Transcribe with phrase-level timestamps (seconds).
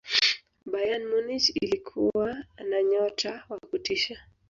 [0.65, 2.33] bayern munich ilikuwa
[2.69, 4.17] na nyota wa kutisha